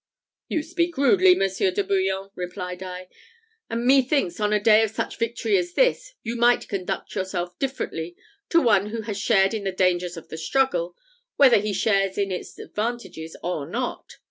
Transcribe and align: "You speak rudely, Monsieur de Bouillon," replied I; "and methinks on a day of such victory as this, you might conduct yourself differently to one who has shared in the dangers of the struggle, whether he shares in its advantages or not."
"You 0.47 0.63
speak 0.63 0.97
rudely, 0.97 1.35
Monsieur 1.35 1.69
de 1.69 1.83
Bouillon," 1.83 2.31
replied 2.33 2.81
I; 2.81 3.07
"and 3.69 3.85
methinks 3.85 4.39
on 4.39 4.51
a 4.51 4.59
day 4.59 4.81
of 4.81 4.89
such 4.89 5.19
victory 5.19 5.59
as 5.59 5.75
this, 5.75 6.13
you 6.23 6.35
might 6.35 6.67
conduct 6.67 7.13
yourself 7.13 7.59
differently 7.59 8.15
to 8.49 8.59
one 8.59 8.87
who 8.89 9.01
has 9.03 9.19
shared 9.19 9.53
in 9.53 9.63
the 9.63 9.71
dangers 9.71 10.17
of 10.17 10.29
the 10.29 10.39
struggle, 10.39 10.95
whether 11.35 11.57
he 11.57 11.71
shares 11.71 12.17
in 12.17 12.31
its 12.31 12.57
advantages 12.57 13.37
or 13.43 13.67
not." 13.69 14.17